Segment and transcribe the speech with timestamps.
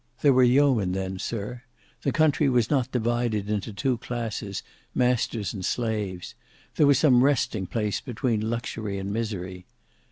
[0.23, 1.61] There were yeomen then, sir:
[2.01, 4.63] the country was not divided into two classes,
[4.95, 6.33] masters and slaves;
[6.75, 9.67] there was some resting place between luxury and misery.